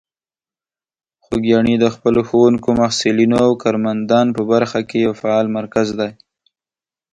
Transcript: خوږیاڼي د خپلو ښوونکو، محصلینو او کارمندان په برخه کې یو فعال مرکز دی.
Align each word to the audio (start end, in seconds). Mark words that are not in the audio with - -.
خوږیاڼي 1.23 1.75
د 1.79 1.85
خپلو 1.95 2.21
ښوونکو، 2.29 2.69
محصلینو 2.79 3.37
او 3.45 3.51
کارمندان 3.63 4.27
په 4.37 4.41
برخه 4.51 4.79
کې 4.89 4.97
یو 5.05 5.13
فعال 5.21 5.45
مرکز 5.57 5.87
دی. 5.99 6.11